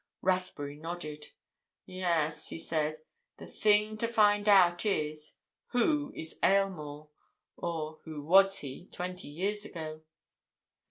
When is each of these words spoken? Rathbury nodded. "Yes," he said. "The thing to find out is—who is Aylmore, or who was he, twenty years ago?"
Rathbury 0.23 0.77
nodded. 0.77 1.27
"Yes," 1.85 2.49
he 2.49 2.57
said. 2.57 2.97
"The 3.37 3.45
thing 3.45 3.99
to 3.99 4.07
find 4.07 4.49
out 4.49 4.83
is—who 4.83 6.11
is 6.15 6.39
Aylmore, 6.41 7.09
or 7.55 7.99
who 8.05 8.23
was 8.23 8.57
he, 8.61 8.87
twenty 8.91 9.27
years 9.27 9.63
ago?" 9.63 10.01